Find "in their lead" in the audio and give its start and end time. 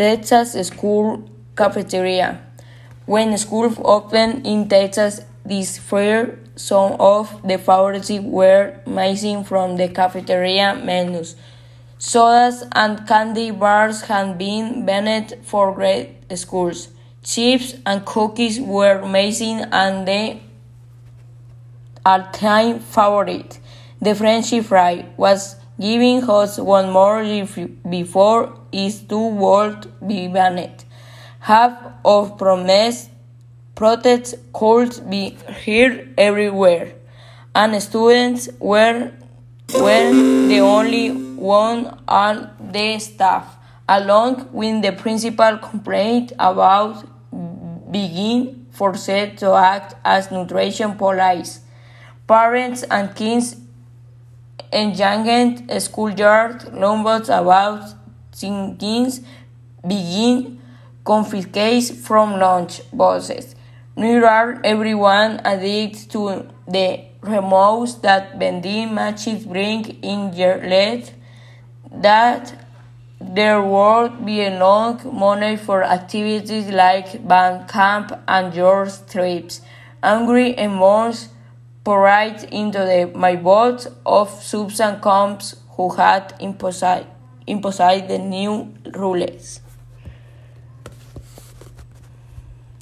70.02-71.10